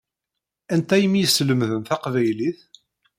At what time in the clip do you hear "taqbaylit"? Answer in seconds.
1.83-2.59